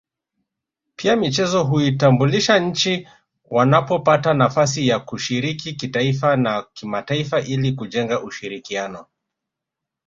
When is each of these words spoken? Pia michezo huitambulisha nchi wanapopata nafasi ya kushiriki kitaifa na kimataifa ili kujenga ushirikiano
Pia 0.95 1.15
michezo 1.15 1.63
huitambulisha 1.63 2.59
nchi 2.59 3.07
wanapopata 3.49 4.33
nafasi 4.33 4.87
ya 4.87 4.99
kushiriki 4.99 5.73
kitaifa 5.73 6.35
na 6.35 6.65
kimataifa 6.73 7.41
ili 7.41 7.73
kujenga 7.73 8.21
ushirikiano 8.23 9.05